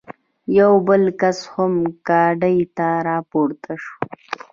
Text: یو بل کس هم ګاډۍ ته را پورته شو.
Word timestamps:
یو 0.59 0.71
بل 0.87 1.03
کس 1.21 1.37
هم 1.53 1.73
ګاډۍ 2.07 2.59
ته 2.77 2.87
را 3.07 3.17
پورته 3.29 3.73
شو. 3.83 3.95